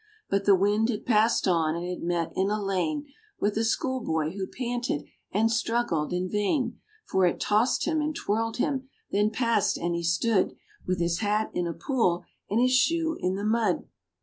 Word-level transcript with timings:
But 0.31 0.45
the 0.45 0.55
wind 0.55 0.89
had 0.89 1.05
passed 1.05 1.47
on, 1.47 1.75
and 1.75 1.87
had 1.87 2.01
met 2.01 2.31
in 2.35 2.49
a 2.49 2.59
lane 2.59 3.05
With 3.39 3.55
a 3.55 3.63
schoolboy, 3.63 4.31
who 4.31 4.47
panted 4.47 5.03
and 5.31 5.51
struggled 5.51 6.11
in 6.11 6.27
vain; 6.27 6.79
For 7.05 7.27
it 7.27 7.39
tossed 7.39 7.85
him 7.85 8.01
and 8.01 8.15
twirled 8.15 8.57
him, 8.57 8.89
then 9.11 9.29
passed, 9.29 9.77
and 9.77 9.93
he 9.93 10.01
stood 10.03 10.55
With 10.87 10.99
his 10.99 11.19
hat 11.19 11.51
in 11.53 11.67
a 11.67 11.73
pool 11.73 12.23
and 12.49 12.59
his 12.59 12.73
shoe 12.73 13.15
in 13.19 13.35
the 13.35 13.45
mud. 13.45 13.83